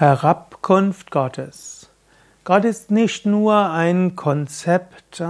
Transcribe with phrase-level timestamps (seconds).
[0.00, 1.90] Herabkunft Gottes.
[2.44, 5.20] Gott ist nicht nur ein Konzept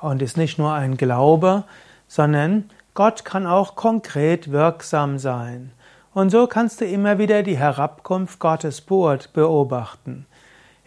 [0.00, 1.62] und ist nicht nur ein Glaube,
[2.08, 5.70] sondern Gott kann auch konkret wirksam sein.
[6.14, 10.26] Und so kannst du immer wieder die Herabkunft Gottes beobachten.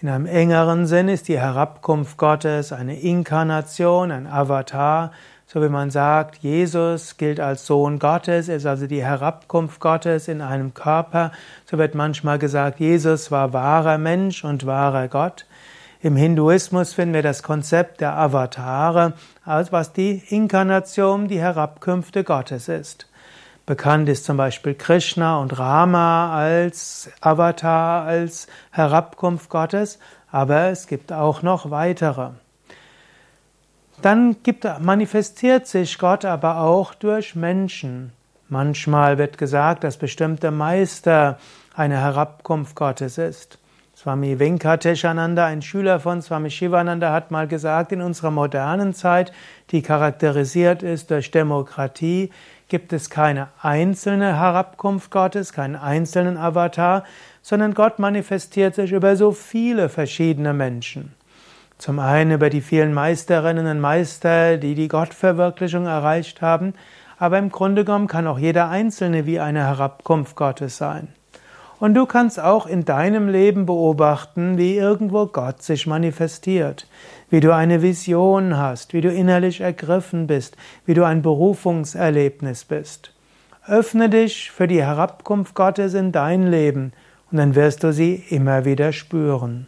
[0.02, 5.14] In einem engeren Sinn ist die Herabkunft Gottes eine Inkarnation, ein Avatar,
[5.52, 10.40] so wie man sagt, Jesus gilt als Sohn Gottes, ist also die Herabkunft Gottes in
[10.40, 11.34] einem Körper.
[11.70, 15.46] So wird manchmal gesagt, Jesus war wahrer Mensch und wahrer Gott.
[16.02, 19.12] Im Hinduismus finden wir das Konzept der Avatare,
[19.44, 23.08] als was die Inkarnation, die Herabkünfte Gottes ist.
[23.66, 30.00] Bekannt ist zum Beispiel Krishna und Rama als Avatar, als Herabkunft Gottes,
[30.32, 32.30] aber es gibt auch noch weitere.
[34.02, 38.12] Dann gibt, manifestiert sich Gott aber auch durch Menschen.
[38.50, 41.38] Manchmal wird gesagt, dass bestimmte Meister
[41.76, 43.60] eine Herabkunft Gottes ist.
[43.96, 49.32] Swami Venkateshananda, ein Schüler von Swami Shivananda, hat mal gesagt, in unserer modernen Zeit,
[49.70, 52.32] die charakterisiert ist durch Demokratie,
[52.68, 57.04] gibt es keine einzelne Herabkunft Gottes, keinen einzelnen Avatar,
[57.44, 61.14] sondern Gott manifestiert sich über so viele verschiedene Menschen.
[61.82, 66.76] Zum einen über die vielen Meisterinnen und Meister, die die Gottverwirklichung erreicht haben,
[67.18, 71.08] aber im Grunde genommen kann auch jeder Einzelne wie eine Herabkunft Gottes sein.
[71.80, 76.86] Und du kannst auch in deinem Leben beobachten, wie irgendwo Gott sich manifestiert,
[77.32, 83.12] wie du eine Vision hast, wie du innerlich ergriffen bist, wie du ein Berufungserlebnis bist.
[83.66, 86.94] Öffne dich für die Herabkunft Gottes in dein Leben
[87.32, 89.66] und dann wirst du sie immer wieder spüren.